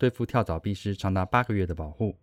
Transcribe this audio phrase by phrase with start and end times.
[0.00, 2.16] 对付跳蚤、必虱长达八个月的保护。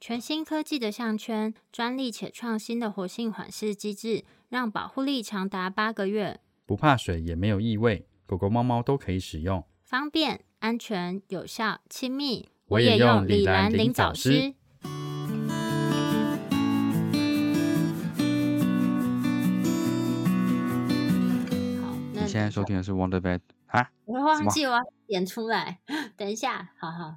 [0.00, 6.38] 全新科技的项圈，专利且创新的活性缓释机制，让保护力长达八个月。
[6.64, 12.50] 不怕水，也没有异味，狗狗、猫猫都可以使用，方便、安全、有效、亲密。
[12.66, 14.30] 我也用李兰灵藻丝。
[22.12, 23.90] 你现在收听的是 Wonder Vet 啊？
[24.04, 25.80] 我会忘记我要点出来，
[26.16, 27.16] 等一下，好好，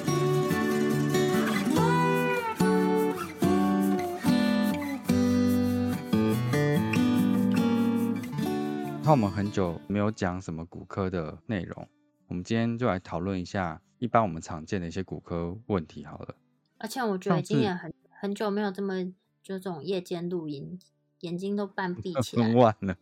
[9.03, 11.87] 那我们很久没有讲什么骨科的内容，
[12.27, 16.35] 我们今天就来讨论一下一般我们常见的一些骨科问题好了。
[16.77, 19.13] 而且我觉得今年很很久没有这么。
[19.43, 20.79] 就这种夜间录音，
[21.21, 22.45] 眼睛都半闭 起来。
[22.45, 22.95] 很晚了，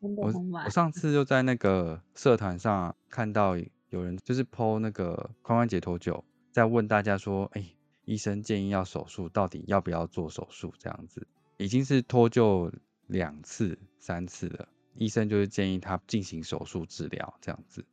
[0.00, 3.54] 我我上次就在那个社团上看到
[3.90, 7.62] 有人就是剖那个髋关节脱臼，在问大家说：“哎，
[8.06, 12.72] 医生建议要手术，到底要不要做手术？”这样子已经是脱臼
[13.06, 14.66] 两次、三次了，
[14.98, 17.84] 医生就是建议他进行手术治疗这样子。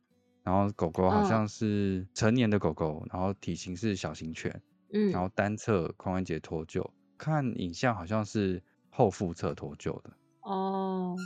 [0.42, 4.62] 然后狗狗好像是成年的狗狗，然后体型是小型犬，
[4.92, 6.88] 嗯，然后单侧髋关节脱臼。
[7.18, 10.10] 看影像好像是后腹侧脱臼的
[10.42, 11.16] 哦，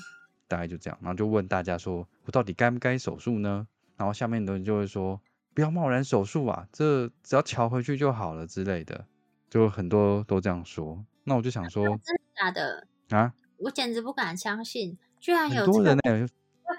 [0.46, 3.66] 大概就这样，然后就问大家说，我到底该不该手术呢？
[3.96, 5.20] 然后下面的人就会说，
[5.52, 9.04] 不要贸然手术啊，这只要调回去就好了之类的，
[9.50, 11.04] 就很多都这样说。
[11.24, 13.34] 那我就想说，真的假的啊？
[13.58, 16.26] 我简直不敢相信，居然有多人呢。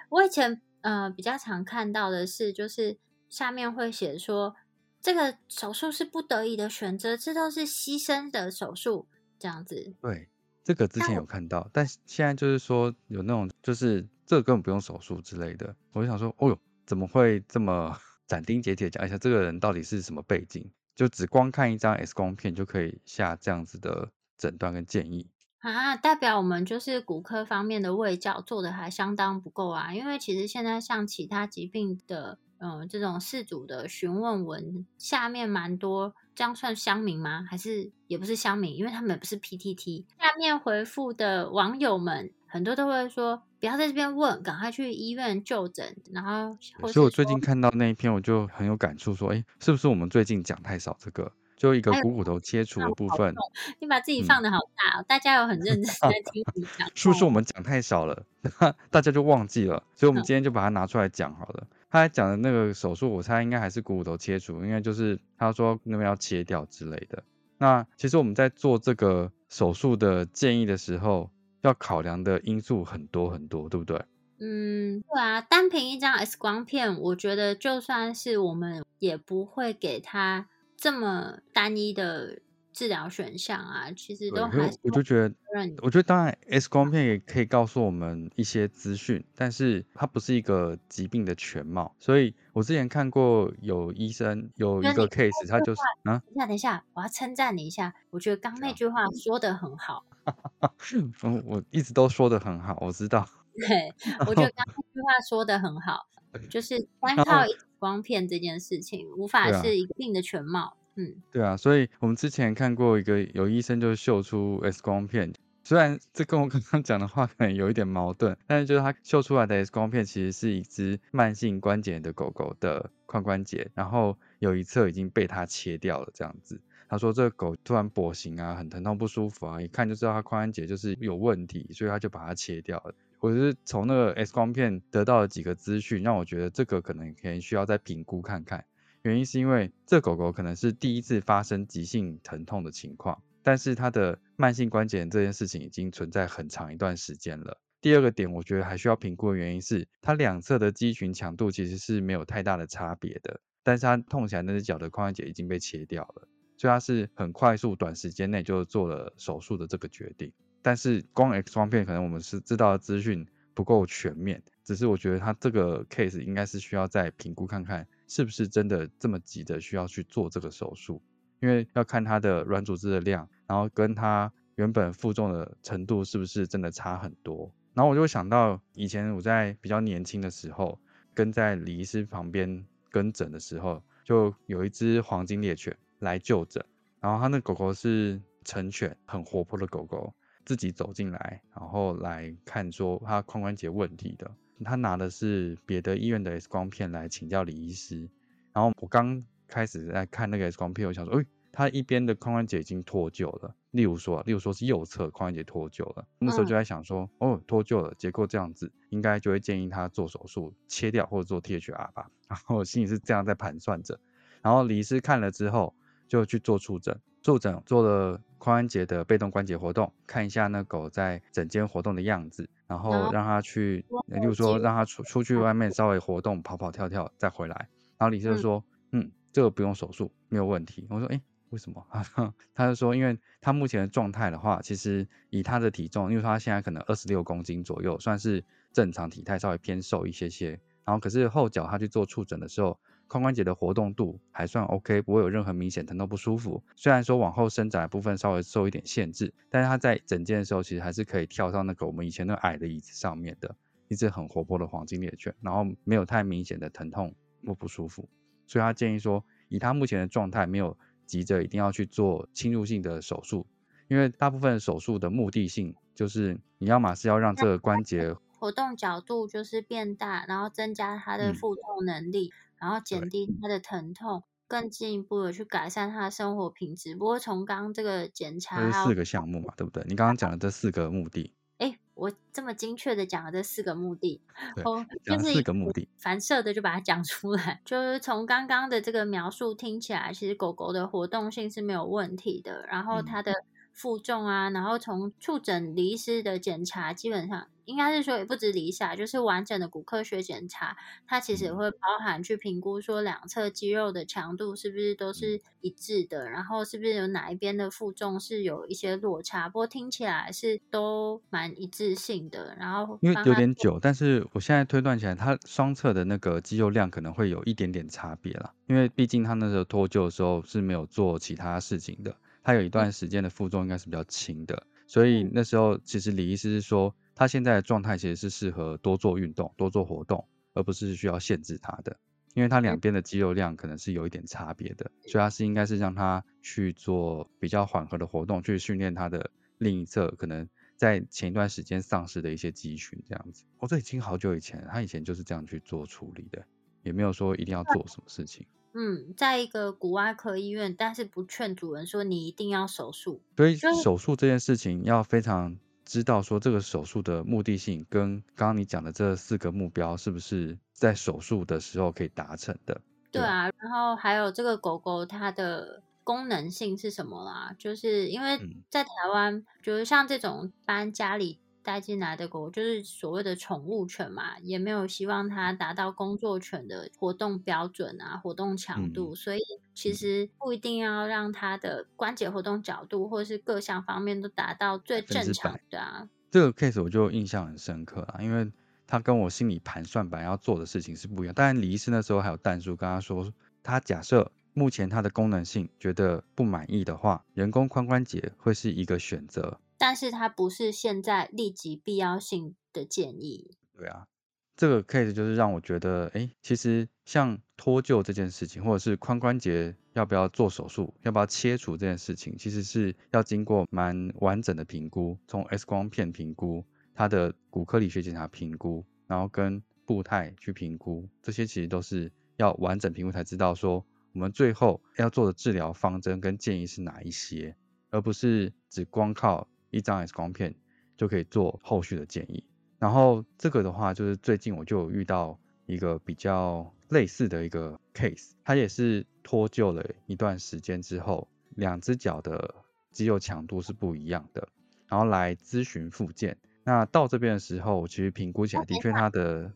[0.09, 2.97] 我以前呃比较常看到的是，就是
[3.29, 4.55] 下面会写说。
[5.03, 9.07] 这个手术是不得已的选择，这都是牺牲的手术，
[9.39, 9.95] 这样子。
[9.99, 10.29] 对，
[10.63, 15.75] 这个之前有看到，但现在就是说有那种，就是这个根本不用手术之类的。
[15.93, 17.97] 我就想说，哦呦，怎么会这么
[18.27, 20.69] 斩钉截铁讲一下这个人到底是什么背景？
[20.93, 25.27] 就只光看一张 X 光片就可以下这样子的诊断跟建议
[25.61, 25.95] 啊？
[25.95, 29.93] 代表我们就是骨科方面的卫教做的还相当不够啊？
[29.93, 32.37] 因为其实现在像其他疾病的。
[32.63, 37.43] 嗯，这种事主的询问文下面蛮多，这样算乡民吗？
[37.49, 38.77] 还是也不是乡民？
[38.77, 40.05] 因为他们也不是 PTT。
[40.19, 45.97] 下面回复的网友们很多都会说，不要在这边问，赶快去医院就诊。
[46.11, 46.55] 然后，
[46.87, 51.31] 所以我最近看到那一篇，我就很有感触，说，哎，是不是我们最近讲太少这个？
[51.61, 53.35] 就一个股骨头切除的部分，
[53.77, 58.23] 你把自己放的好大哦，大家有很认真在 听你讲，是不是我们讲太少了，
[58.89, 59.83] 大家就忘记了？
[59.95, 61.67] 所以我们今天就把它拿出来讲好了。
[61.91, 67.21] 他讲的那个手术，我猜应该还是股骨头切除，应该就是他说那边要切掉之类的。
[67.59, 71.29] 那其实我们在做这个手术的建议的时候，
[71.61, 74.03] 要考量的因素很多很多，对不对？
[74.39, 80.47] 嗯，对啊，单凭一张 X 光片，我觉得就算是我们也不会给他。
[80.81, 82.39] 这么单一的
[82.73, 85.35] 治疗选项啊，其实都还我就觉得，
[85.83, 91.93] 我觉得当然 X 光片也可以告诉我们一些资讯，但是它不是一个疾病的全貌。
[91.99, 100.03] 所以我之前看过有医生有一个 case，他就是啊，等一下，等一下，我要称赞你一下，我觉得刚那句话说的很好。
[101.21, 103.23] 嗯，我一直都说的很好，我知道。
[103.53, 106.07] 对，我觉得刚那句话说的很好，
[106.49, 107.43] 就是单靠。
[107.81, 115.33] 光片这件事情无法是一个病的全貌，嗯，对啊，所以我们之前看过一个有医生就秀出 X 光片，
[115.63, 126.61] 虽然这跟我刚刚讲的话可能有一点矛盾，但是就是他秀出来的 X 光片其实是一只慢性关节的狗狗的髋关节，然后有一侧已经被他切掉了，这样子。
[126.87, 132.93] 他说这个狗突然跛行啊，很疼痛不舒服啊，一看就知道它髋关节就是有问题，所以他就把它切掉了。
[133.21, 138.65] 我是从那个 X 光片得到了几个资讯，让我觉得这个可能可能需要再评估看看。
[139.03, 147.59] 原因是因为这狗狗可能是第一次发生急性疼痛的情况，但是它的慢性关节炎这件事情已经存在很长一段时间了。
[147.79, 156.27] 第二个点，我觉得还需要评估的原因是，它两侧的肌群强度其实是没有太大的差别的，但是它痛起来那只脚的髋关节已经被切掉了，
[156.57, 160.33] 所以它是很快速短时间内就做了手术的这个决定。
[160.61, 171.01] 但是光 X 光片可能我们是知道的资讯不够全面，只是我觉得他这个 case 应该是需要再评估看看，是不是真的这么急的需要去做这个手术，
[171.39, 177.51] 因为要看他的软组织的量，然后跟他原本负重的程度是不是真的差很多。
[177.73, 180.79] 然后我就想到以前我在比较年轻的时候，
[181.13, 186.63] 跟在李医师旁边跟诊的时候，就有一只黄金猎犬来就诊，
[186.99, 190.13] 然后他那狗狗是成犬，很活泼的狗狗。
[190.45, 194.31] 自己走进来，然后来看说他髋关节问题的，
[194.63, 198.09] 他拿的是别的医院的 X 光片来请教李医师。
[198.53, 206.05] 然后我刚开始在看那个 X 光片，我想说，哎，他一边的髋关节已经脱臼了，例如说，例如说是右侧髋关节脱臼了。
[206.19, 212.09] 那时候就在想说，哦，脱臼了，结构这样子，应该就会建议他做手术切掉或者做 THR 吧。
[212.27, 213.99] 然后我心里是这样在盘算着。
[214.41, 215.75] 然后李医师看了之后，
[216.07, 216.99] 就去做触诊。
[217.21, 227.69] 坐诊做了髋关节的被动关节活动，看一下那狗在整间活动的样子，然后让它去，例如说让它出出去外面稍微活动，跑跑跳跳再回来。
[227.97, 230.87] 然后李就说，嗯，这个不用手术，没有问题。
[230.89, 231.21] 我说，哎，
[231.51, 231.85] 为什么？
[232.55, 238.43] 他就说，因为他目前的状态的话，其实以他的体重，因为他现在可能二十六公斤左右，算是
[238.73, 240.59] 正常体态，稍微偏瘦一些些。
[240.83, 242.79] 然后可是后脚他去做触诊的时候。
[243.11, 246.63] 髋关节的活动度还算 OK，不会有任何明显疼痛不舒服。
[246.77, 253.53] 虽然说往后伸展的部分稍微受一点限制，但是他在整件的时候其实还是可以跳到那个我们以前那矮的椅子上面的，
[253.89, 257.13] 一只很活泼的黄金猎犬，然后没有太明显的疼痛
[257.45, 258.07] 或不舒服。
[258.47, 263.45] 所以他建议说，以他目前的状态，没有急着一定要去做侵入性的手术，
[263.89, 272.31] 因为大部分手术的目的性就是你要么是要让这个关节活动角度就是变大，然后增加它的负重能力。
[272.61, 276.95] 然后减低他的疼痛，更进一步的去改善他的生活品质。
[276.95, 279.83] 不过从刚刚这个检查，这是四个项目嘛，对不对？
[279.87, 284.21] 你刚刚讲的这四个目的，哎，我这么精确的讲了这四个目的，
[284.63, 287.59] 哦，就是四个目的，反射的就把它讲出来。
[287.65, 293.43] 就是从刚刚的这个描述听起来，其实狗狗的活动性是没有问题的，然后它的
[293.73, 297.47] 负重啊，然后从触诊离失的检查，基本上。
[297.65, 300.75] 应该是说也不止理想，就是完整的骨科学检查，
[301.07, 309.47] 它其实也会包含去评估说两侧肌肉的强度是不是都是一致的，然后是不是有哪一边的负重是有一些落差。
[309.49, 312.55] 不过听起来是都蛮一致性的。
[312.59, 326.95] 然后因为有点久，但是我现在推断起来，它双侧的那个肌肉量可能会有一点点差别了，因为毕竟他那时候脱臼的时候是没有做其他事情的，他有一段时间的负重应该是比较轻的，所以那时候其实李医师是说。
[327.13, 331.97] 他现在的状态其实是适合多做运动、多做活动，而不是需要限制他的，
[332.33, 343.43] 因为他两边的肌肉量可能是有一点差别的，所以他是应该是让他去做比较缓和的活动，去训练他的另一侧可能在前一段时间丧失的一些肌群这样子。
[343.59, 346.43] 哦，这已经好久以前，他以前就是这样去做处理的，
[346.83, 348.47] 也没有说一定要做什么事情。
[348.73, 353.21] 嗯，在一个骨外科医院，但是不劝主人说你一定要手术。
[353.35, 355.57] 所以手术这件事情要非常。
[355.91, 362.79] 知道说这个手术的目的性跟刚刚你讲的这四个目标是不是在手术的时候可以达成的？
[363.11, 367.53] 对啊，然后还有这个狗狗它的功能性是什么啦？
[367.59, 371.39] 就是因为在台湾，就是像这种搬家里。
[371.63, 379.39] 带进来的狗就是所谓的宠物犬嘛，也没有希望它达到工作犬的活动标准啊，活动强度，所以
[379.73, 386.09] 其实不一定要让它的关节活动角度或是各项方面都达到最正常的啊。
[386.29, 388.51] 这个 case 我就印象很深刻啊，因为
[388.87, 391.33] 他跟我心里盘算本来要做的事情是不一样。
[391.33, 393.31] 当然，李医师那时候还有弹叔跟他说，
[393.63, 399.59] 他假设目前它的功能性觉得不满意的话，人工髋关节会是一个选择。
[399.81, 403.57] 但是它不是现在立即必要性的建议。
[403.75, 404.07] 对啊，
[404.55, 423.83] 这个 case 就是让我觉得，哎，其实像脱臼这件事情，或者是髋关节要不要做手术，要不要切除这件事情，其实是要经过蛮完整的评估，从 X 光片评估，它的骨科理学检查评估，然后跟步态去评估，这些其实都是要完整评估才知道说，
[424.13, 427.55] 我们最后要做的治疗方针跟建议是哪一些，
[427.89, 429.47] 而不是只光靠。
[429.71, 430.53] 一张 X 光片
[430.95, 432.43] 就可以做后续的建议，
[432.77, 442.53] 然后这个的话，就是最近我就有遇到一个比较类似的一个 case，它也是脱臼了一段时间之后，两只脚的
[442.91, 444.47] 肌肉强度是不一样的，
[444.87, 449.51] 然后来咨询复健，那到这边的时候，其实评估起来的确他的，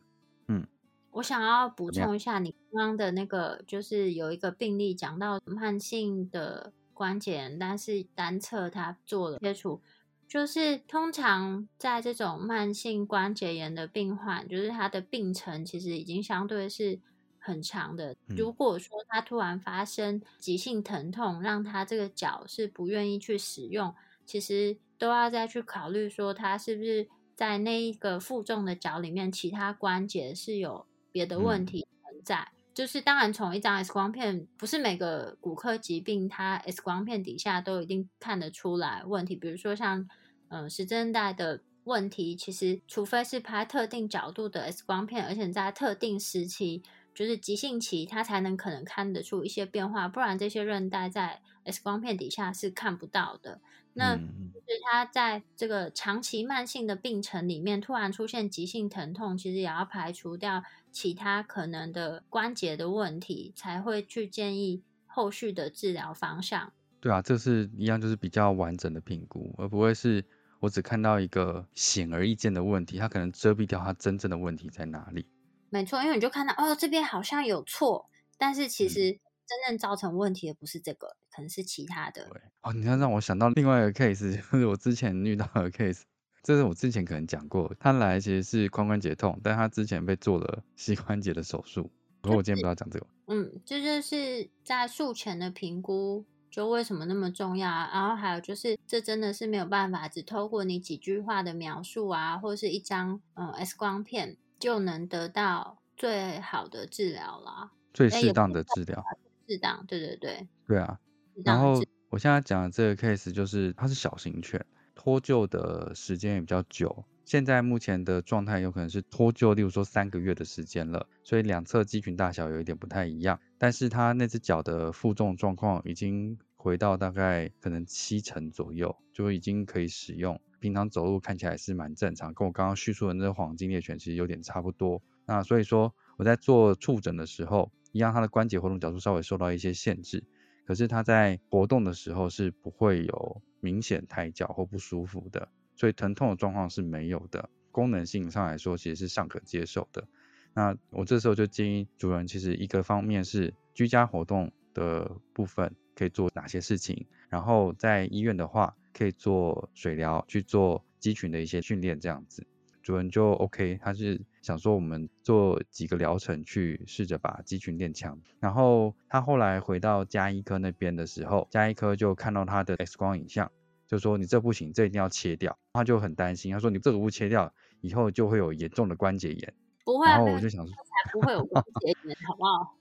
[0.48, 0.66] 嗯，
[1.10, 9.80] 我想要补充一下，你刚刚的那个就是有一个病例讲到慢性的关节炎，但是单侧他做了切除，
[10.28, 16.98] 就是通常在这种慢性关节炎的病患，就是他的病程其实已经相对是
[17.38, 18.12] 很长的。
[18.28, 23.94] 嗯如果说他突然发生急性疼痛，让他这个脚是不愿意去使用，
[24.26, 32.48] 其实都要再去考虑说他是不是在那一个负重的脚里面，其他关节是有别的问嗯题存在。
[32.76, 39.34] 就是当然，从一张 X 光片，不是每个骨科疾病它 X 光片底下都一定看得出来问题。
[39.34, 40.06] 比如说像
[40.48, 46.82] 嗯时针带的问题，其实除非是拍特定角度的 X 光片，而且在特定时期，
[47.16, 53.62] 就是急性期，它才能可能看得出一些变化，不然这些韧带在 X 光片底下是看不到的。
[53.94, 66.74] 那嗯就是他在这个长期慢性的病程里面，突然出现急性疼痛，其实也要排除掉其他可能的关节的问题，才会去建议后续的治疗方向。
[67.00, 70.22] 对啊，这是一样，就是比较完整的评估，而不会是
[70.60, 75.24] 我只看到一个显而易见的问题，它可能遮蔽掉它真正的问题在哪里。
[75.70, 78.08] 没错，因为你就看到哦，这边好像有错，
[78.38, 79.12] 但是其嗯实
[79.46, 82.28] 真正造成问题的不是这个，可能是其他的。
[82.30, 86.02] 对，哦，你要让我想到另外一个 case， 就是我之前遇到的 case，
[86.42, 91.90] 这是我之前可能讲过，他来其实是髋关节痛，但他之前被做了 膝关节的手术。
[92.20, 97.88] 不过我今天不要讲这个，嗯，这就是在术前的评估，就为什么那么重要啊？
[97.92, 107.70] 然后还有就是，这真的是没有办法只透过你几句话的描述啊，或是一张嗯 X 光片就能得到最好的治疗啦。
[107.92, 109.04] 最适当的治疗。
[109.48, 110.98] 适当，对对对，对啊，
[111.44, 117.04] 然后我现在讲的这个 case 就是它是小型犬，脱臼的时间也比较久。
[117.24, 123.38] 现在目前的状态有可能是脱臼，例如说三个月的时间了，所以两侧肌群大小有一点不太一样。
[123.56, 130.40] 但是它那只脚的负重状况已经回到大概可能七成左右，就已经可以使用。
[130.60, 135.02] 平常走路看起来是蛮正常，跟我刚刚叙述的那个黄金猎犬其实有点差不多。
[135.26, 140.24] 那所以说我在做触诊的时候，一样它的关节活动角度稍微受到一些限制。
[140.66, 147.48] 可是它在活动的时候是不会有明显抬脚或不舒服的，所以疼痛的状况是没有的。
[147.70, 150.08] 功能性上来说，其实是尚可接受的。
[150.54, 162.46] 那我这时候就建议主人，其实一个方面是居家活动的部分可以做哪些事情，然后在医院的话可以做水疗，去做肌群的一些训练，这样子。
[162.82, 168.16] 主人就 OK，他是想说我们做几个疗程去试着把肌群练强。
[168.38, 173.50] 然后他后来回到加医科那边的时候，加医科就看到他的 X 光影像，
[173.88, 175.58] 就说你这不行，这一定要切掉。
[175.72, 179.54] 他就很担心，他说你这个不切掉，以后就会有严重的关节炎。
[179.84, 182.76] 不会啊，然后我就想说，才不会有关节炎，好不好？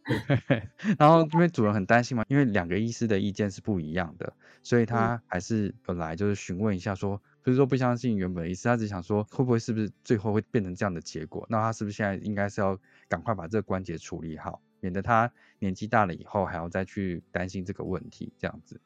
[1.00, 11.46] 然后因为主人很担心嘛，因为两个医师的意见是不一样的，所以嗯他还是本来就是询问一下说，不是说不相信原本的医师，他只想说会不会是不是最后会变成这样的结果？
[11.50, 18.80] 那他是不是现在应该是要赶快把这个关节处理好，免得他年纪大了以后还要再去担心这个问题这样子？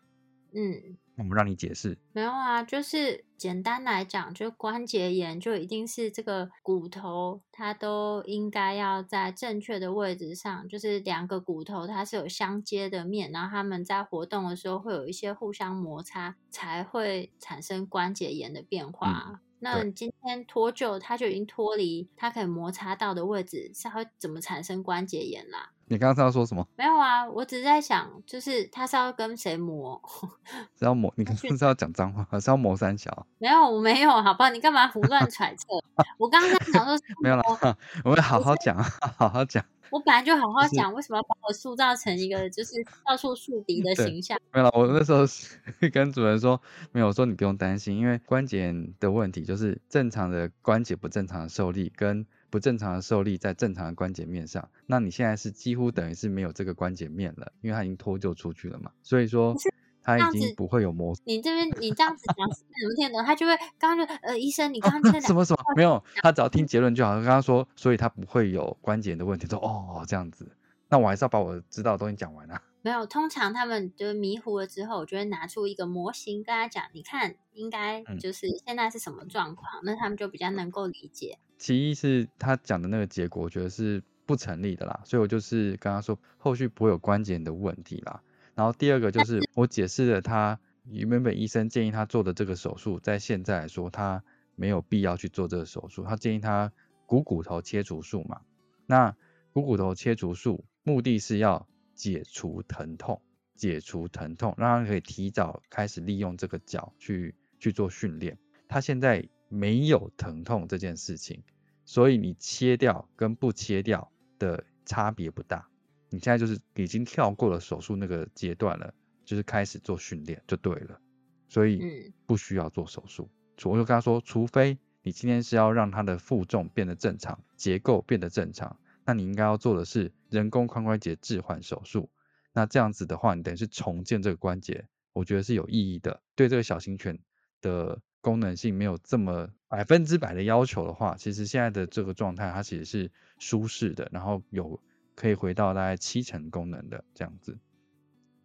[0.53, 0.97] 嗯。
[1.19, 19.41] 我们让你解释，没有啊，就是简单来讲，就关节炎就一定是这个骨头它都应该要在正确的位置上，就是两个骨头它是有相接的面，然后它们在活动的时候会有一些互相摩擦，才会产生关节炎的变化啊。
[19.61, 25.71] 那你今天脱臼，它就已经脱离它可以摩擦到的位置，是它会怎么产生关节炎啦？
[25.89, 26.65] 你刚刚是要说什么？
[26.77, 29.99] 没有啊，我只是在想，就是他是要跟谁磨？
[30.77, 31.11] 是要磨？
[31.17, 33.25] 你刚刚是要讲脏话，还是要磨三小？
[33.39, 34.49] 没有，我没有，好不好？
[34.51, 35.65] 你干嘛胡乱揣测？
[36.19, 38.85] 我刚刚在想说没有啦磨，我会好好讲啊，
[39.17, 39.65] 好好讲。
[39.91, 44.39] 我本来就好好就是讲，为什么要把我塑造成一个就是到处树敌的形象？
[44.53, 45.23] 没有啦，我那时候
[45.91, 63.23] 跟主人说，没有我说你不用担心，因为关节的问题就是正常的关节不正常的受力跟不正常的受力在正常的关节面上，那你现在是几乎等于是没有这个关节面了，因为它已经脱臼出去了嘛，所以说可是它已经不会有磨你这边你这样子讲，是怎么听得懂？
[63.25, 67.13] 他就会刚刚就呃，医生，你刚刚这两 什么什么没有，他只要听结论就好。
[67.15, 70.49] 刚刚说，所以他不会有关节的问题，说哦这样子，
[70.87, 72.61] 那我还是要把我知道的东西讲完啊。
[72.81, 73.05] 没有？
[73.05, 81.37] 通常他们就迷糊了之后，我就会拿出一个模型跟他讲，你看应该嗯就是现在是什么状况，那他们就比较能够理解。
[81.57, 88.21] 其一是他讲的那个结果，我觉得是不成立的啦，所以我就是跟他说后续不会有关节炎的问题啦。
[88.55, 94.23] 然后第二个就是我解释了他原本医生建议他做的这个手术，在现在来说他
[94.55, 96.71] 没有必要去做这个手术，他建议他
[97.05, 98.41] 股骨头切除术嘛。
[98.85, 99.15] 那
[99.51, 101.67] 股骨头切除术目的是要
[101.99, 103.21] 解除疼痛，
[103.55, 108.37] 解除疼痛，让他可以提早开始利用这个脚去去做训练。
[108.69, 111.43] 他现在没有疼痛这件事情，
[111.83, 115.67] 所以你切掉跟不切掉的差别不大。
[116.09, 118.93] 你现在就是已经跳过了手术那个阶段了，
[119.25, 121.01] 就是开始做训练就对了，
[121.49, 123.29] 所以不需要做手术。
[123.65, 132.09] 我就跟他说，除非你今天是要让他的负重变得正常，结构变得正常，那你应该要做的是人工髋关节置换手术。
[132.53, 136.21] 那这样子的话，你等于是重建这个关节，我觉得是有意义的。
[136.35, 137.19] 对这个小型犬
[137.61, 144.81] 的功能性没有这么百分之百的要求的话，其实现在的这个状态，它其实是舒适的，然后有。
[145.15, 147.59] 可以回到大概七成功能的这样子，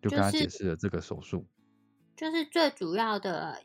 [0.02, 1.46] 就跟他解释了这个手术，
[2.16, 3.62] 就是最主要的，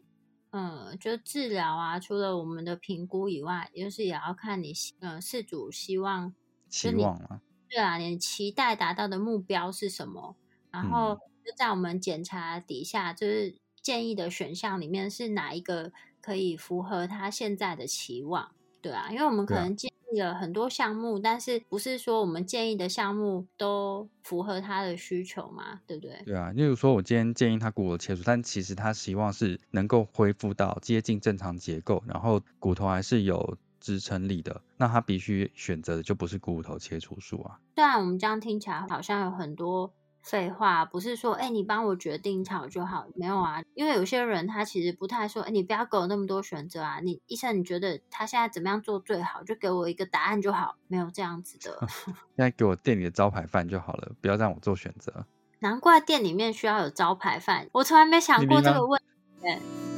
[0.51, 6.35] 嗯，就治疗啊，除了我们的评估以外，就是也要看你，嗯，事主希望，
[6.67, 10.35] 期望啊，对啊，你期待达到的目标是什么？
[10.71, 18.51] 然后就在我们检查底下，就是建议的选项里面是哪一个可以符合他现在的期望？
[18.81, 19.93] 对啊，因为我们可能建议。
[20.17, 25.81] 了很多项目，但是不是说我们建议的项目都符合他的需求嘛？
[25.85, 26.25] 对不对？
[26.25, 37.59] 对啊，例如说我今天建议他骨头切除，但其实他希望是能够恢复到接近正常结构，然后骨头还是有支撑力的，那他必须选择的就不是骨头切除术啊。
[37.75, 39.93] 虽然我们这样听起来好像有很多。
[40.21, 43.63] 废话不是说，哎，你帮我决定好就好，没有啊。
[43.73, 46.99] 因为有些人他其实不太说，哎，你不要给我那么多选择啊。
[46.99, 51.87] 你医生你觉得他现在怎么样做最好，就给我一个答案就好，没有这样子的。
[52.05, 55.25] 现在给我店里的招牌饭就好了，不要让我做选择。
[55.59, 59.01] 难怪店里面需要有招牌饭，我从来没想过这个问
[59.41, 59.88] 题。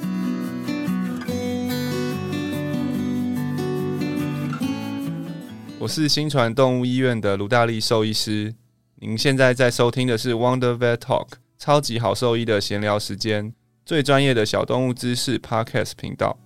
[5.81, 8.53] 我是新传动物医院的卢大力兽医师。
[8.97, 13.51] 您现在在收听的是 Wonder Vet Talk，超级好兽医的闲聊时间，
[13.83, 16.37] 最专业的小动物知识 Podcast 频道。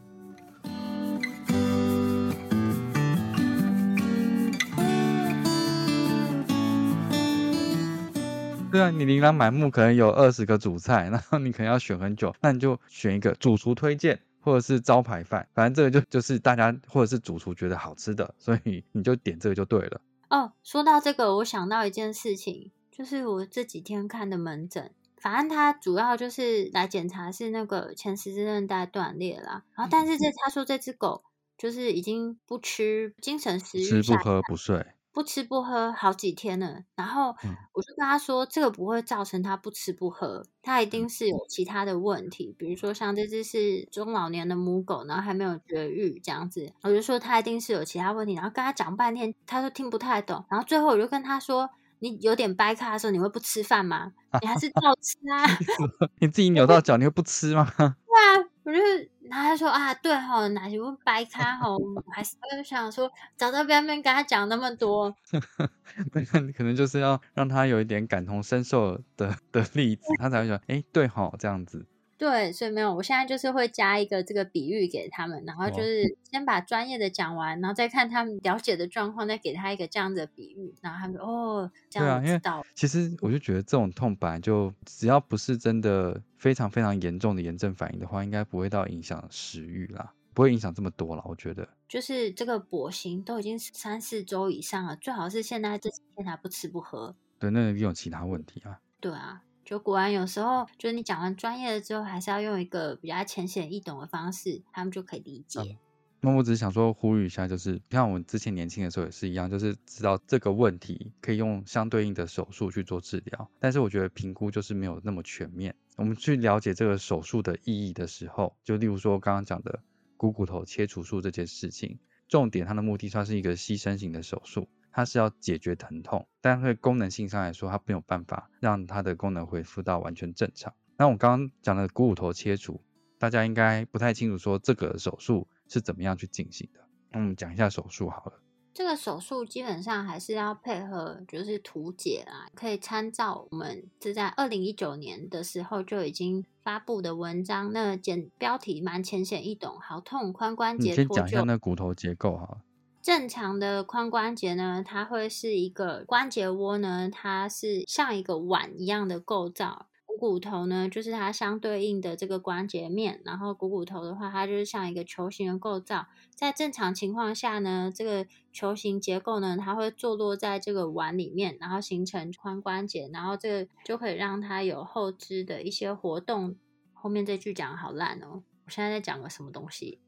[8.71, 19.99] 对啊，你琳琅满目，可能有二十个主菜，然后你可能要选很久，那你就选一个主厨推荐，或者是招牌饭，反正这个就就是大家或者是主厨觉得好吃的，所以你就点这个就对了。
[20.29, 31.23] 哦，说到这个，我想到一件事情，就是我这几天看的门诊，反正他主要就是来检查是那个前十字韧带断裂了，然后但是这他说这只狗
[31.58, 34.86] 就是已经不吃，精神食欲，吃不喝不睡。
[35.15, 37.30] 不吃不喝好几天了，然后
[37.71, 54.12] 我就跟他说，这个不会造成他不吃不喝，他一定是有其他的问题，比如说像这只是中老年的母狗，然后还没有绝育这样子，我就说他一定是有其他问题，然后跟他讲半天，他都听不太懂，然后最后我就跟他说，你有点掰开的时候，你会不吃饭吗？
[54.41, 55.47] 你还是照吃啊？
[56.19, 57.65] 你自己 扭到脚，你会不吃吗？
[57.78, 58.51] 对啊。
[58.65, 58.80] 我就
[59.29, 61.77] 然后他说啊，对吼，哪些会掰开吼，
[62.11, 65.15] 还是我就想说，早在边边跟他讲那么多，
[66.13, 71.85] 那可能就是要让他有一点感同身受的的例子，他才会说，哎，对吼，这样子。
[72.25, 82.65] 对，所以没有，我现在就是会加一个这个比喻给他们，然后就是先把专业的讲完，然后再看他们了解的状况，再给他一个这样的比喻，然后他们哦，这样知道。
[82.73, 91.21] 其实我就觉得这种痛本来就只要不是真的非常非常严重的炎症反应的话，应该不会到影响食欲啦，不会影响这么多了。
[91.27, 97.15] 我觉得就是这个跛行都已经三四周以上了，最好是现在这几天还不吃不喝。
[97.38, 98.79] 对，那有其他问题啊。
[98.99, 99.43] 对啊。
[99.65, 105.78] 就果然有时候，就是你讲完专业了之后，还是要用一个比较浅显易懂的方式，他们就可以理解。
[106.21, 115.75] 那我只是想说呼吁一下，就是像我们之前年轻的时候也是一样，就是知道这个问题可以用相对应的手术去做治疗，但是我觉得评估就是没有那么全面。
[115.97, 119.80] 我们去了解这个手术的意义的时候，就例如说刚刚讲的
[120.17, 124.67] 股骨头切除术这件事情，重点它的目的算是一个牺牲型的手术。
[124.95, 130.73] 它是要解决疼痛，但是功能性上来说，它没有办法让它的功能恢复到完全正常。
[130.95, 132.81] 那我刚刚讲的股骨头切除，
[133.19, 136.79] 大家应该不太清楚，说这个手术是怎么样去进行的。
[137.12, 138.39] 那我们讲一下手术好了。
[138.73, 151.08] 这个手术基本上还是要配合，就是图解啦，可以参照我们是在二零一九年的时候就已经发布的文章，那简标题蛮浅显易懂，好痛髋关节脱臼。
[151.08, 152.60] 先讲一下那骨头结构哈。
[153.05, 159.85] 正常的髋关节呢，它会是一个关节窝呢，它是像一个碗一样的构造。
[160.07, 166.07] 股骨头呢，就是它相对应的这个关节面，然后股骨头的话，它就是像一个球形的构造。
[166.33, 176.55] 在正常情况下呢，这个球形结构呢，它会坐落在这个碗里面，然后形成髋关节，然后这个就可以让它有后肢的一些活动。
[176.91, 179.99] 后面这句讲好烂哦，我现在在讲个什么东西？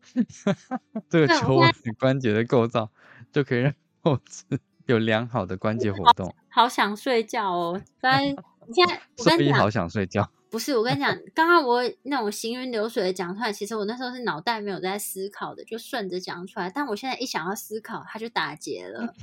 [1.09, 2.91] 这个球形关节的构造
[3.31, 4.43] 就可以让 后肢
[4.85, 6.33] 有良好的关节活动。
[6.49, 8.31] 好想睡觉哦， 反正
[8.67, 10.31] 你现在我跟你讲，好想睡觉。
[10.49, 16.69] 不是，我跟你讲，刚刚我那种行云流水的讲出来，其实我那时候是脑袋没有在思考的，就顺着讲出来。
[16.69, 19.13] 但我现在一想要思考，它就打结了。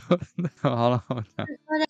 [0.61, 1.25] 好了，好了，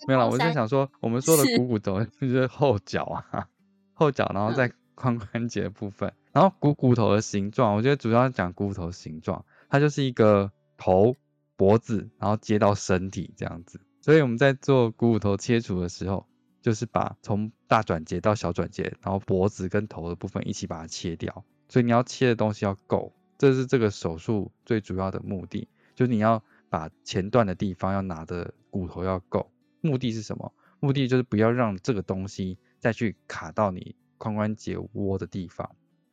[0.07, 0.29] 没有了。
[0.31, 3.03] 我在想说，我们说的股骨头就是后脚
[3.33, 3.49] 啊，
[3.93, 11.17] 后脚，然后在 髋关节部分，然后股骨头的形状，我觉得主要讲股骨头形状，它就是一个头、
[11.57, 13.81] 脖子，然后接到身体这样子。
[14.01, 16.27] 所以我们在做股骨头切除的时候。
[16.65, 21.45] 就是把从大转节到小转节，然后脖子跟头的部分一起把它切掉。
[21.69, 25.69] 所以你要切的东西要够，这是这个手术最主要的目的。
[25.95, 29.51] 就是你要把前段的地方要拿的骨头要够。
[29.83, 30.55] 目的是什么？
[30.81, 33.95] 目的就是不要让这个东西再去卡到你
[34.31, 35.69] 髋关节窝的地方。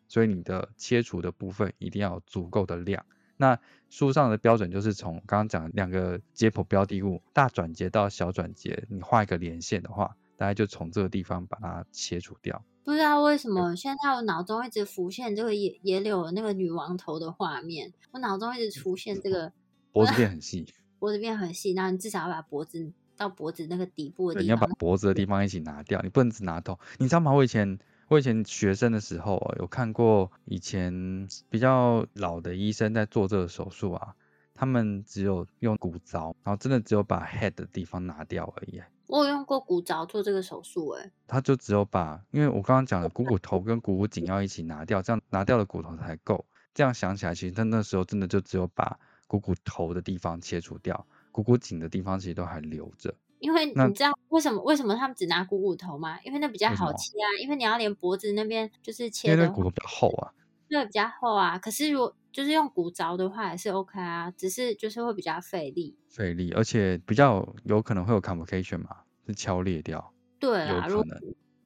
[0.07, 3.05] 所以你的切除的部分一定要有足够的量。
[3.37, 3.57] 那
[3.89, 10.15] 书上的标准就是从刚刚讲两个解剖标的物大转节到小转节，你画一个连线的话。
[10.37, 12.59] 大概就从这个地方把它切除掉。
[12.83, 17.93] 不知道为什么，现在我脑中一直浮现这个野野柳那个女王头的画面。
[18.09, 19.53] 我脑中一直出现这个
[19.91, 20.65] 脖子变很细，
[20.97, 26.79] 脖子变很细，然后你至少要把脖子到脖子那个底部的地方，你要把脖子的地方一起拿掉，你不能只拿头。
[26.97, 27.31] 你知道吗？
[27.31, 27.77] 我以前
[28.11, 34.13] 我以前学生的时候有看过以前比较老的医生在做这个手术啊，
[34.53, 38.81] 他们只有用骨凿，然后真的只有把 head 的地方拿掉而已。
[39.07, 46.45] 我有用过骨凿做这个手术，哎，他就只有把，因为我刚刚讲的股骨头跟股骨颈要一起拿掉，这样拿掉的骨头才够。
[46.73, 53.15] 这样想起来，其实他那时候真的就只有把股骨头的地方切除掉，股骨颈的地方其实都还留着。
[53.41, 56.19] 因为你知道为什么为什么他们只拿股骨头吗？
[56.23, 60.31] 因为那比较好切啊，因为你要连脖子那边就是切的骨头比较厚啊，
[60.69, 61.57] 对，比较厚啊。
[61.57, 65.97] 可是如果就是用骨凿的话，也是 OK 啊，只是就是会比较费力。
[66.07, 70.13] 费力，而且比较有可能会有 complication 嘛，是敲裂掉。
[70.39, 71.19] 对啊，有可能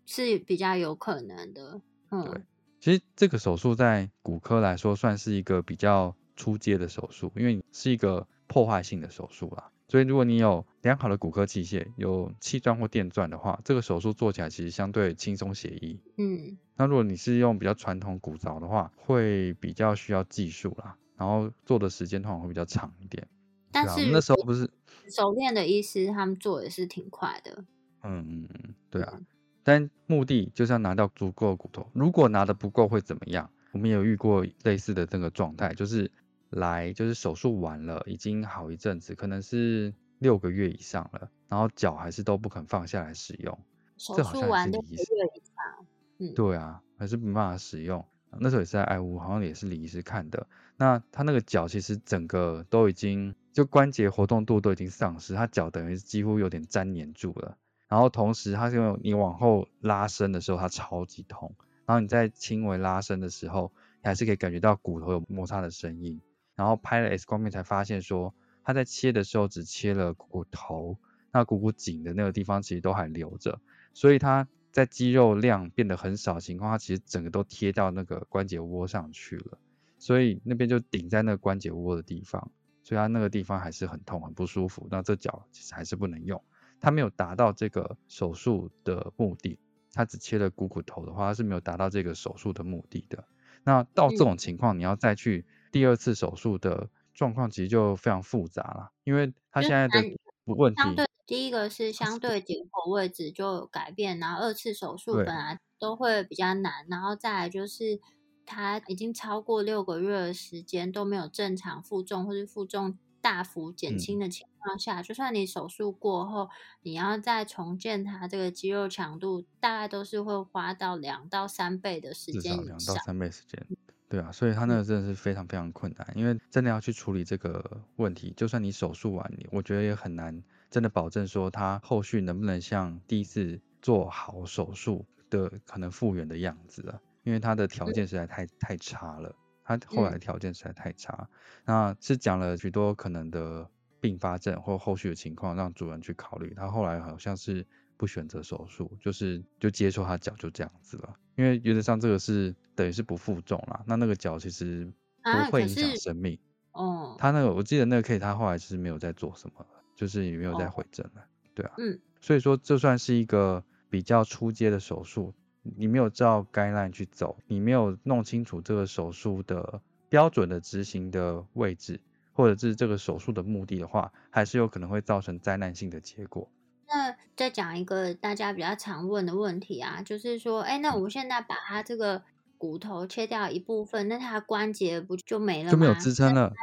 [0.06, 1.82] 是比较有可能的。
[2.10, 2.42] 嗯，对，
[2.80, 9.72] 其实这个手术在骨科来说算是一个比较初阶的手术，因为是一个破坏性的手术啦。
[9.88, 16.00] 所以如果你有良好的骨科器械，有气钻或电钻的话，这个手术做起来其实相对轻松写意。
[16.18, 23.28] 嗯，那如果你是用比较传统骨凿的话，会比较需要技术啦，然后做的时间通常会比较长一点。
[23.72, 24.70] 但是那时候不是
[25.10, 27.64] 熟练的医师，他们做也是挺快的。
[28.04, 29.20] 嗯嗯嗯，对啊。
[29.64, 33.50] 但目的就是要拿到足够的骨头，如果拿的不够会怎么样？
[33.72, 36.10] 我们也有遇过类似的这个状态，就是
[36.56, 43.58] 来就是手术完了，已经好一阵子，可能是六个月以上了，然后脚还是都不肯放下来使用。
[43.98, 45.86] 手术完六个月以上，
[46.18, 48.06] 嗯，对啊，还是没办法使用。
[48.38, 50.48] 那时候也是在爱屋，好像也是李医师看的。
[50.76, 57.58] 那他那个脚其实整个都已经就关节活动度都已经丧失，他脚等于几乎有点粘黏住了。
[57.88, 61.56] 然后同时，他就你往后拉伸的时候，他超级痛。
[61.86, 66.20] 然后你在轻微拉伸的时候，你还是可以感觉到骨头有摩擦的声音。
[66.56, 70.98] 然后拍了 X 光片才发现说，他在切的时候只切了骨头，
[71.32, 73.60] 那股骨颈的那个地方其实都还留着。
[73.94, 79.58] 所以他在肌肉量变得很少情况，它其实整个都贴到那个关节窝上去了。
[79.98, 82.52] 所以那边就顶在那个关节窝的地方，
[82.84, 84.88] 所以他那个地方还是很痛很不舒服。
[84.92, 86.44] 那这脚其实还是不能用，
[86.82, 89.58] 他没有达到这个手术的目的。
[89.94, 93.24] 他只切了股骨头的话，他是没有达到这个手术的目的的。
[93.64, 100.00] 那到这种情况，你要再去第二次手术的状况，其实就非常复杂了，因为他现在的
[100.46, 100.82] 问题，
[101.26, 108.00] 第一个是相对解剖位置就有改变，然后二次手术本来都会比较难，然后再来就是。
[108.48, 116.52] 他已经超过六个月的时间都没有正常负重，或是负重大幅减轻的情况下，就算你手术过后，
[116.84, 123.66] 你要再重建他这个肌肉强度，大概都是会花到两到三倍的时间两到三倍时间，
[124.08, 137.00] 对啊，所以他那个真的是非常非常困难，因为真的要去处理这个问题，就算你手术完，我觉得也很难真的保证说他后续能不能像第一次做好手术的可能复原的样子啊。
[137.24, 141.28] 因为他的条件实在太太差了，他后来条件实在太差，
[141.66, 143.68] 那是讲了许多可能的
[144.00, 146.54] 并发症或后续的情况让主人去考虑。
[146.54, 147.66] 他后来好像是
[147.98, 151.16] 不选择手术，就是就接受他脚就这样子了。
[151.36, 156.38] 因为原则上这个是等于是不负重啦，那那个脚其实不会影响生命。
[156.72, 161.24] 哦，他那个我记得那个 K 他后来是没有在做什么了，就是也没有在回诊了。
[161.54, 172.02] 对啊，嗯，所以说这算是一个比较出阶的手术，你没有照 guideline 去走，你没有弄清楚这个手术的标准的执行的位置，
[172.34, 176.50] 或者是这个手术的目的的话，还是有可能会造成灾难性的结果。
[176.88, 182.22] 那再讲一个大家比较常问的问题啊，就是说，哎，那我们现在把它这个
[182.58, 185.72] 骨头切掉一部分，那它关节不就没了吗？
[185.72, 186.54] 就没有支撑了。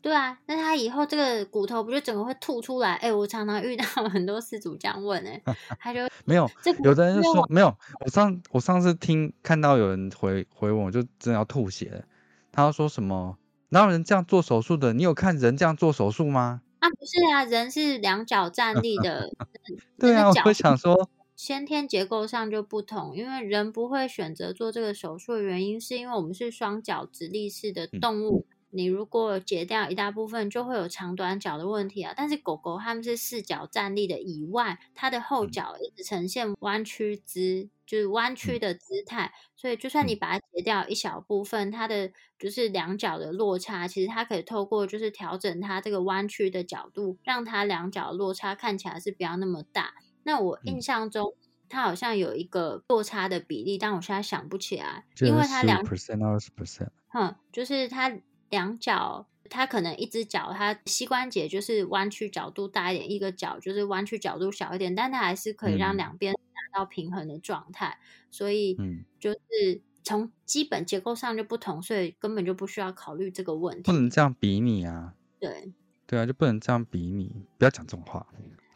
[0.00, 2.94] 对啊，那他以后这个骨头不就整个会吐出来？
[2.94, 5.42] 哎，我常常遇到 很多事主这样问，哎，
[5.80, 6.48] 他就没有，
[6.84, 7.76] 有的人就说没有。
[8.04, 12.04] 我上我上次听看到有人回回我，就真的要吐血。
[12.52, 13.36] 他要说什么？
[13.70, 14.92] 哪有人这样做手术的？
[14.92, 16.62] 你有看人这样做手术吗？
[16.80, 19.30] 啊，不是啊，人是两脚站立的。
[19.98, 28.46] 对啊，我会想说，先天结构上就不同，因为人不会选择做这个手术的原因，是因为我们是双脚直立式的动物。
[28.70, 32.12] 你如果截掉一大部分，就会有长短脚的问题啊。
[32.16, 39.32] 但是狗狗它们是四脚站立的以外，它的后脚一直呈现弯曲姿，就是弯曲的姿态。
[39.56, 49.94] 所以就算你把它截掉一小部分，它的就是两脚的落差，其实它可以透过就是调整它这个弯曲的角度，让它两脚落差看起来是不要那么大。
[50.24, 51.32] 那我印象中
[51.70, 58.12] 它好像有一个落差的比例，但我现在想不起来，因为它两 percent 二十 percent，嗯，就是它。
[58.50, 67.98] 两脚，它可能一只脚，它膝关节就是弯曲角度大一点，一个脚就是弯曲角度小一点，但它还是可以让两边达到平衡的状态。
[68.30, 73.82] 所以，嗯，就是从基本结构上就不同，所以根本就不需要考虑这个问题。
[73.82, 75.14] 不能这样比你啊！
[75.38, 75.72] 对，
[76.06, 78.26] 对啊，就不能这样比你，不要讲这种话，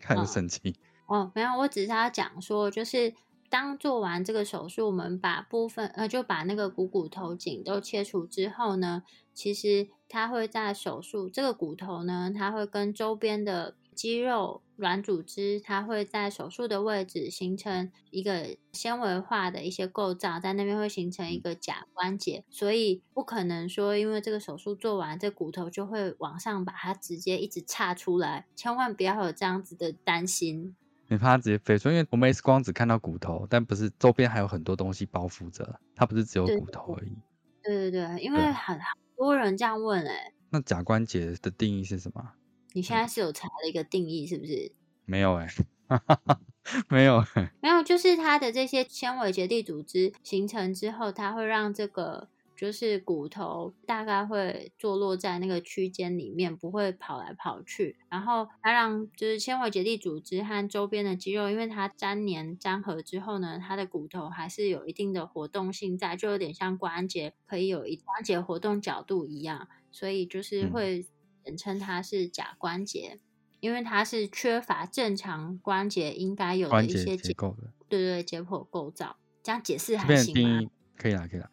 [0.01, 0.75] 看着生气。
[1.07, 3.15] 哦，没有，我只是要讲说，就是。
[3.53, 9.03] 当做完这个手术，我们把部分呃就把那个股骨头颈都切除之后呢，
[9.35, 30.75] 其实它会在手术这个骨头呢，它会跟周边的肌肉软组织，它会在手术的位置形成一个纤维化的一些构造，在那边会形成一个假关节，所以不可能说因为这个手术做完，这骨头就会往上把它直接一直岔出来，千万不要有这样子的担心。
[31.13, 37.13] 你怕它直接飞出，因为我们 X 光只看到骨头，但不是周边还有很多东西包覆着，它不是只有骨头而已。
[37.63, 38.81] 对对对，因为很很
[39.15, 40.33] 多人这样问哎。
[40.49, 42.33] 那假关节的定义是什么？
[42.73, 44.73] 你现在是有查了一个定义是不是？
[45.05, 45.47] 没有哎，
[46.89, 47.23] 没有
[47.61, 52.31] 没有，就是它的这些纤维结缔组织形成之后，它会让这个。
[52.63, 57.97] 就是骨头大概会坐落在那个区间里面，不会跑来跑去。
[58.09, 71.05] 然后它让就是纤维结缔组织和周边的肌肉，因为它粘连粘合之后呢，它的骨头还是有一定的活动性在，就有点像关节可以有一关节活动角度一样，所以就是会
[71.45, 73.19] 简称它是假关节，
[73.59, 79.17] 因为它是缺乏正常关节应该有的一些结构的，对对，解剖构造。
[79.43, 80.71] 这样解释还行吗？
[80.97, 81.51] 可以啦，可以啦。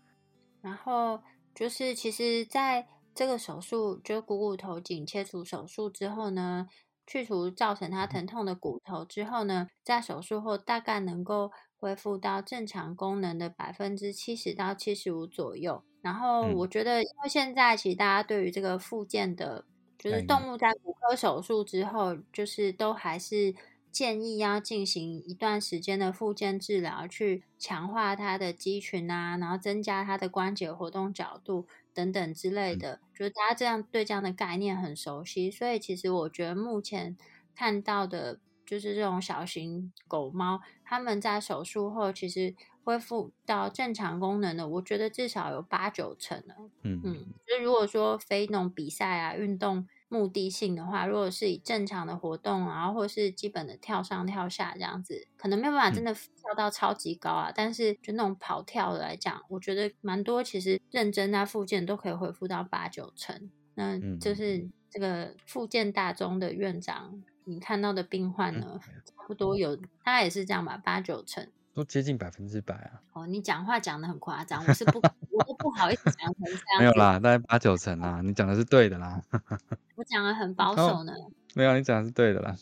[0.61, 1.21] 然后
[1.55, 6.67] 就是，其实在这个手术，就股骨头颈切除手术之后呢，
[7.07, 15.83] 去除造成他疼痛的骨头之后呢，在手术后大概能够恢复到正常功能的百分之七十到七十五左右。
[16.01, 19.65] 然后我觉得，因为现在其实大家对于这个附件的，
[19.97, 23.53] 就是动物在骨科手术之后，就是都还是。
[23.91, 32.99] 建议要进行一段时间的复健治疗，去强化它的肌群啊，然后增加它的关节活动角度等等之类的。
[33.13, 37.17] 就是大家这样对这样的概念很熟悉，所以其实我觉得目前
[37.55, 46.55] 看到的，就是这种小型狗猫，它们在手术后其实恢复到正常功能的，我觉得至少有八九成了。
[46.83, 49.87] 嗯嗯，就如果说非那种比赛啊运动。
[50.09, 57.51] 目的性的话，如果是以正常的活动，然后或是基本的跳上跳下这样子，可能没有办法真的跳到超级高啊。
[57.55, 63.49] 但是就那种跑跳的来讲，我觉得蛮多，其实认真啊复健都可以恢复到八九成。
[63.75, 71.47] 那就是这个复健大中的院长，你看到的病患呢，差不多有大概也是这样吧，八九成。
[71.79, 73.01] 都接近百分之百啊！
[73.13, 74.99] 哦，你讲话讲的很夸张，我是不，
[75.31, 76.79] 我都不好意思讲成这样。
[76.79, 79.21] 没有啦，大概八九成啦，你讲的是对的啦。
[79.95, 81.13] 我讲的很保守呢。
[81.55, 82.53] 没有，你讲的是对的啦。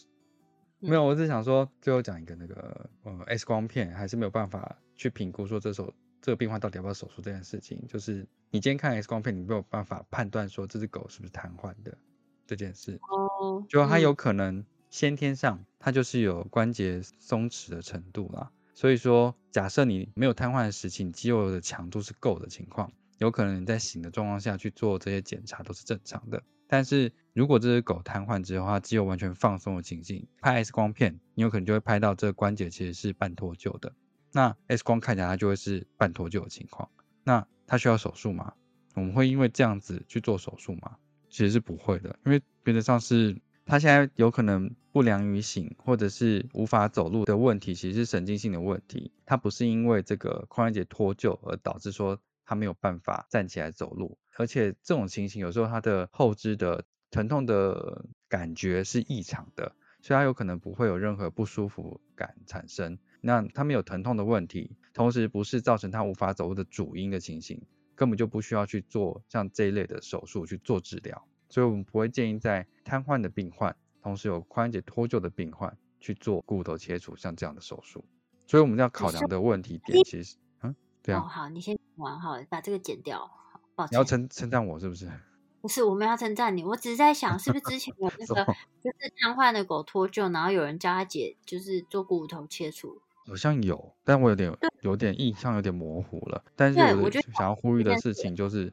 [0.78, 7.84] 没有，我只想说，最后讲一个那个呃 X 光片，还是没有办法去评估说这手这个病患到底要不要手术这件事情。
[7.88, 8.18] 就是
[8.52, 11.98] 你今天看 X 光片，你没有办法判断说这只狗是不是瘫痪的。
[12.46, 13.00] 这件事。
[13.10, 18.52] 哦，就它嗯有可能先天上它就是有关节松弛的程度啦。
[18.78, 26.44] 所以说，假设你没有瘫痪的时期，你肌肉的强度是够的情况，有可能你在醒的状况下去做这些检查都是正常的。
[26.68, 33.96] 但是如果这只狗瘫痪之后，它肌肉完全放松的情形，拍 X 光片，你有可能就会拍到这个关节其实是半脱臼的。
[34.32, 36.88] 那 X 光看起来它就会是半脱臼的情况。
[37.24, 38.54] 那它需要手术吗？
[38.94, 40.98] 我们会因为这样子去做手术吗？
[41.32, 62.98] 其实是不会的，因为原则上是他现在有可能不良于行，或者是无法走路的问题，其实是神经性的问题，他不是因为这个髋关节脱臼而导致说他没有办法站起来走路，而且这种情形有时候他的后肢的疼痛的感觉是异常的，所以他有可能不会有任何不舒服感产生。
[63.20, 67.62] 那他没有疼痛的问题，同时不是造成他无法走路的主因的情形，
[67.96, 71.28] 根本就不需要去做像这一类的手术去做治疗。
[71.50, 78.04] 所以我们不会建议在瘫痪的病患，同时有髋关节脱臼的病患去做骨头切除像这样的手术。
[78.46, 83.20] 所以我们要考量的问题点其实，嗯，对哦，啊，好，你先讲完好，把这个剪掉。
[83.20, 85.12] 好，抱你要歉，称称赞我是不是？
[85.60, 88.46] 不是我们要称赞你，我只是在想，是不是之前有那 个
[88.82, 93.02] 就是瘫痪的狗脱臼，然后有人叫他姐就是做骨头切除。
[93.26, 96.42] 好像有，但我有点有点印象有点模糊了。
[96.56, 98.72] 但是我想要呼吁的事情就是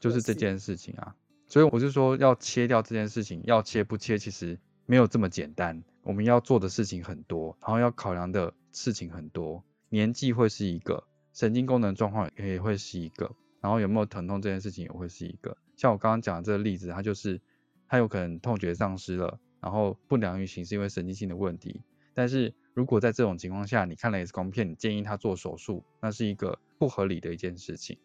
[0.00, 1.14] 就是这件事情啊，
[1.54, 5.84] 所以我就说要切掉这件事情，要切不切其实没有这么简单。
[6.02, 15.56] 我们要做的事情很多，然后要考量的事情很多，年纪会是一个，神经功能状况也会是一个，然后有没有疼痛这件事情也会是一个。
[15.76, 17.40] 像我刚刚讲的这个例子，它就是
[17.86, 21.82] 它有可能痛觉丧失了，然后不良于行是因为神经性的问题，
[22.14, 27.96] 但是如果在这种情况下，你看了 X 光片，你建议他做手术，那是一个不合理的一件事情。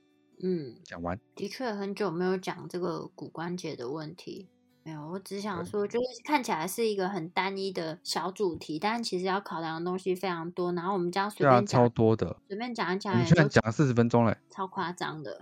[0.41, 4.47] 嗯，讲完，的确很久没有讲这个骨关节的问题。
[4.83, 10.71] 没有，我只想对说，就是看起来是一个很单一的小主题，但其实要考量的东西非常多。
[10.71, 14.35] 然后我们这样随便讲，超多的，随便讲讲，也都们居然讲了四十分钟嘞。
[14.49, 15.39] 超夸张的。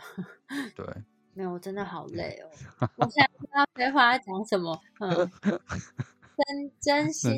[0.75, 0.85] 对，
[1.33, 2.49] 没有，我真的好累哦！
[2.97, 5.31] 我现在不知道废话要讲什么，嗯，
[6.35, 7.31] 真真心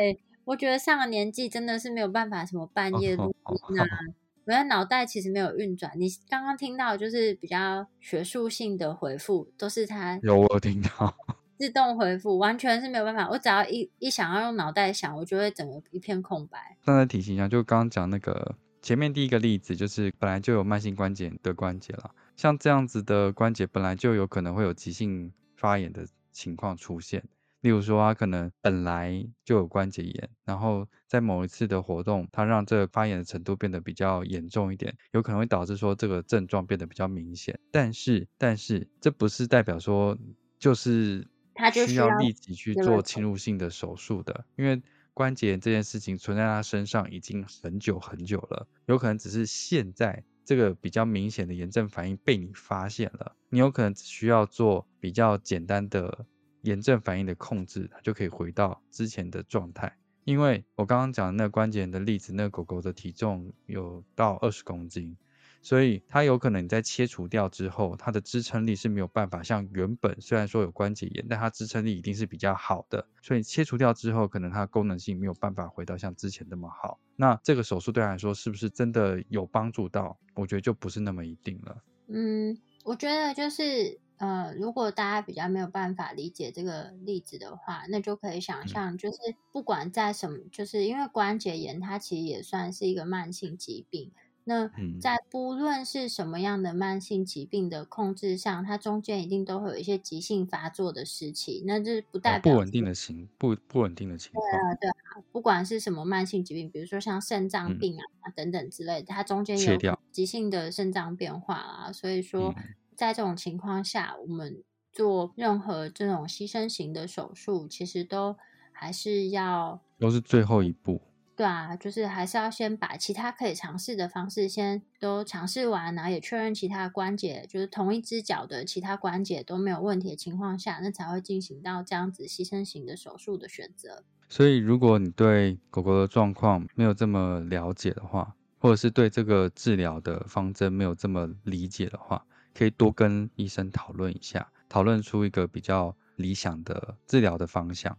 [0.00, 0.20] 累。
[0.44, 3.34] 我觉得上了年纪真的是没有办法什么半夜录
[3.70, 3.86] 音啊，
[4.46, 5.92] 我的脑袋其实没有运转。
[5.96, 11.14] 你刚刚听到就是比较学术性的回复，都是它有我有听到，
[11.58, 13.28] 自动回复，完全是没有办法。
[13.30, 16.76] 我只要一一想要用脑袋想，我就会整个一片空白。
[16.84, 27.24] 刚才提醒一下，就刚刚讲那个前面第一个例子，就是本来就有慢性关节的关节了，像这样子的关节本来就有可能会有急性发炎的情况出现。
[27.64, 37.58] 例如说，他可能本来就有关节炎，然后在某一次的活动，它让这个发炎的程度变得比较严重一点，有可能会导致说这个症状变得比较明显。
[37.72, 40.14] 但是，但是这不是代表说
[40.58, 44.82] 就是他就需要立即去做侵入性的手术的，因为
[45.14, 56.26] 关节炎这件事情存在他身上已经很久很久了，有可能只是现在这个比较明显的炎症反应被你发现了，你有可能只需要做比较简单的
[56.64, 59.96] 炎症反应的控制，它就可以回到之前的状态。
[60.24, 65.14] 因为我刚刚讲的那个关节炎的例子，那个狗狗的体重有到二十公斤，
[65.60, 73.06] 所以它有可能你在切除掉之后，它的支撑力是没有办法像原本虽然说有关节炎，但它支撑力一定是比较好的。
[73.20, 76.98] 所以切除掉之后，可能它的功能性没有办法回到像之前那么好。
[77.16, 80.18] 那这个手术对它来说是不是真的有帮助到？
[80.34, 81.76] 我觉得就不是那么一定了。
[82.08, 89.18] 嗯，我觉得就是呃，如果大家比较没有办法理解这个例子的话，那就可以想象，就是
[89.50, 94.10] 不管在什么，就是因为关节炎，它其实也算是一个慢性疾病。
[94.46, 95.00] 那嗯。
[95.00, 107.78] 在不论是什么样的慢性疾病的控制上，它中间一定都会有一些急性发作的时期，那这不代表哦不稳定的情不不稳定的情况，对啊，对啊，不管是什么慢性疾病，比如说像肾脏嗯。
[107.78, 112.64] 病啊、等等之类的，它中间有急性的肾脏变化啊，所以说嗯
[112.96, 118.36] 在这种情况下，我们做任何这种牺牲型的手术，其实都
[118.72, 121.00] 还是要都是最后一步。
[121.36, 134.04] 对啊，就是还是要先把其他可以尝试的方式先都尝试完，然后也确认其他关节，就是同一只脚的其他关节都没有问题的情况下，那才会进行到这样子牺牲型的手术的选择。
[134.28, 142.24] 所以，如果你对狗狗的状况没有这么了解的话，或者是对这个治疗的方针没有这么理解的话，
[142.56, 147.98] 可以多跟医生讨论一下，讨论出一个比较理想的治疗的方向。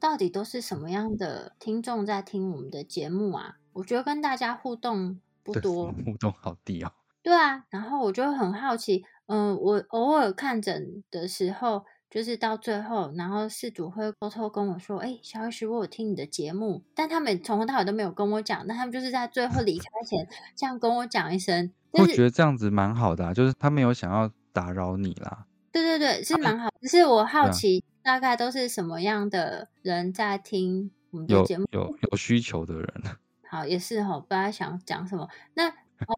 [0.00, 3.56] 到底都是什么样的听众在听我们的节目啊？
[3.72, 6.92] 我觉得跟大家互动不多， 互动好低哦。
[7.20, 21.70] 对啊，然后我就很好奇，嗯、我偶尔看诊的时候，就是到最后，然后事主会偷偷跟我说：“哎，小医师，我有听你的节目。”但他们从头到尾都没有跟我讲，那他们就是在最后离开前这样跟我讲一声。
[21.90, 25.46] 我觉得这样子蛮好的，啊，就是他没有想要打扰你啦。
[25.70, 26.70] 对对对，是蛮好。
[26.80, 31.66] 只是我好奇，大概都是什么样的人在听我们的节目？
[31.72, 32.86] 有有需求的人。
[33.50, 35.28] 好，也是哈，不知道想讲什么。
[35.54, 35.72] 那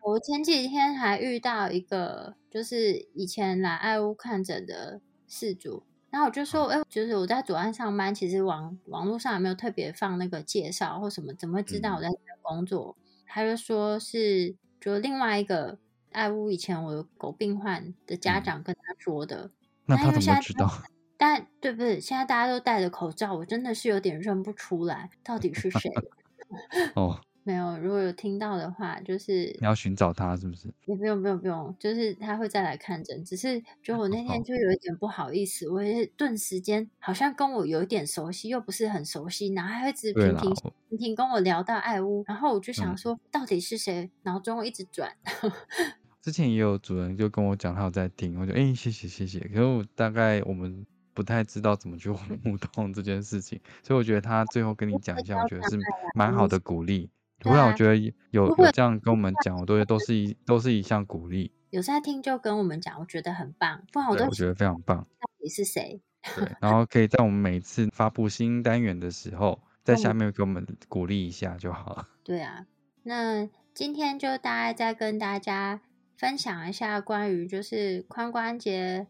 [0.04, 5.00] 我前几天还遇到一个，就是以前来爱屋看诊的
[5.30, 12.08] 事主，然后我就说，哎，就是我在左岸上班，其实网网络上也没有特别放那个介绍或什么，怎么会知道我在
[12.42, 12.96] 工作？
[13.26, 15.78] 他就说是，就另外一个
[16.10, 19.52] 爱屋以前我有狗病患的家长跟他说的。
[19.86, 20.68] 那他怎么知道？
[21.16, 22.00] 但对不对？
[22.00, 25.92] 现在大家都戴着口罩，我真的是有点认不出来到底是谁。
[26.96, 27.20] 哦。
[27.50, 30.68] 没有，如果有听到的话，就是你要寻找他，是不是？
[30.86, 33.24] 也不用，不用，不用，就是他会再来看诊。
[33.24, 40.54] 只是，就我那天就有一点不好意思，我也顿时间好像跟我有一点熟悉，又不是很熟悉，然后还一直频频
[40.90, 44.08] 频频跟我聊到爱屋，然后我就想说，到底是谁？
[44.22, 45.12] 脑中一直转。
[46.22, 49.40] 之前也有主人就跟我讲，他有在听，我就哎，谢谢谢谢。
[49.40, 52.10] 可是我大概我们不太知道怎么去
[52.44, 55.78] 互动这件事情，所以我觉得他最后跟你讲一下，我觉得是
[56.14, 57.10] 蛮好的鼓励。
[57.40, 57.96] 不然我觉得
[58.30, 61.52] 有有这样跟我们讲，我都都是一都是一项鼓励。
[61.70, 63.82] 有在听就跟我们讲，我觉得很棒。
[63.92, 64.98] 不然我都我觉得非常棒。
[64.98, 66.00] 到底是谁？
[66.36, 72.08] 对，然后可以在我们每次发布新单元的时候，在下面给我们鼓励一下就好了。
[72.22, 72.66] 对啊，
[73.04, 75.80] 那今天就大概再跟大家
[76.16, 79.06] 分享一下关于就是髋关节，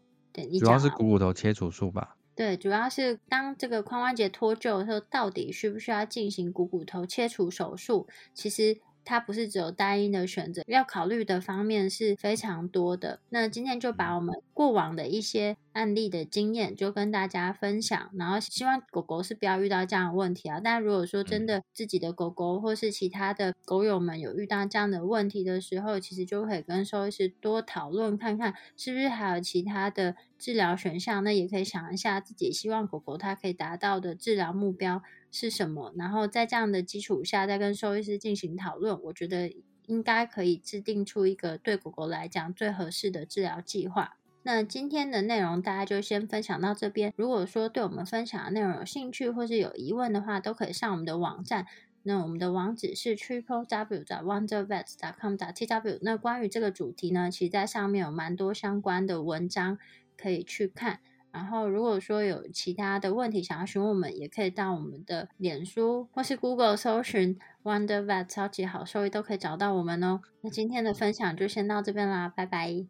[0.59, 2.15] 主要是股骨头切除术吧。
[2.35, 8.07] 对，主要是当这个髋关节脱臼的时候，到底需不需要进行股骨头切除手术？
[8.33, 8.79] 其实。
[9.03, 13.19] 它不是只有单一的选择，要考虑的方面是非常多的。
[13.29, 20.59] 那今天就把我们过往的一些案例的经验就跟大家分享，然后希望狗狗是不要遇到这样的问题啊。
[20.63, 31.23] 但如果说真的自己的狗狗或是其他的狗友们有遇到这样的问题的时候，其实就可以跟兽医师多讨论看看，是不是还有其他的治疗选项。
[31.23, 35.01] 那也可以想一下自己希望狗狗它可以达到的治疗目标。
[35.33, 35.93] 是什么？
[35.95, 39.55] 然后在这样的基础下，再跟兽医师进行讨论，我觉得
[39.85, 44.17] 应该可以制定出一个对狗狗来讲最合适的治疗计划。
[44.43, 47.13] 那今天的内容大家就先分享到这边。
[47.15, 51.65] 如果说对我们分享的内容有兴趣或是有疑问的话，都可以上我们的网站。
[52.03, 54.85] 那我们的网址是 triple w 的 wondervet
[55.19, 55.99] com 打 t w。
[56.01, 59.77] 那关于这个主题呢，其实在上面有蛮多相关的文章
[60.17, 60.99] 可以去看。
[61.31, 70.19] 然后，如果说有其他的问题想要询问我们，也可以到我们的脸书或是 Google 搜寻 Wonder Vet 超级好兽医，都可以找到我们哦。
[70.41, 72.85] 那今天的分享就先到这边啦，拜拜，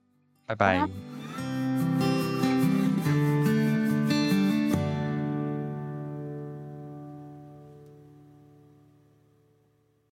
[0.47, 1.20] 拜拜。